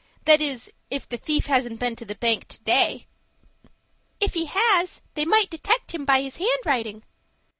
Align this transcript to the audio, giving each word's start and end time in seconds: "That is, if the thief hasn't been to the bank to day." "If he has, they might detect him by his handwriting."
"That 0.25 0.41
is, 0.41 0.73
if 0.89 1.07
the 1.07 1.15
thief 1.19 1.45
hasn't 1.45 1.79
been 1.79 1.95
to 1.97 2.05
the 2.05 2.15
bank 2.15 2.47
to 2.47 2.59
day." 2.63 3.05
"If 4.19 4.33
he 4.33 4.45
has, 4.45 5.01
they 5.13 5.25
might 5.25 5.51
detect 5.51 5.93
him 5.93 6.05
by 6.05 6.23
his 6.23 6.37
handwriting." 6.37 7.03